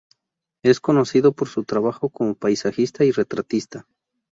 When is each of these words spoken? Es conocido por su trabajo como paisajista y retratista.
Es 0.63 0.79
conocido 0.79 1.31
por 1.31 1.47
su 1.47 1.63
trabajo 1.63 2.09
como 2.09 2.33
paisajista 2.33 3.05
y 3.05 3.11
retratista. 3.11 3.85